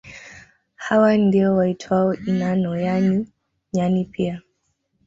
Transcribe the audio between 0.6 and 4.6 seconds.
Hawa ndio waitwao inano yaani nyani pia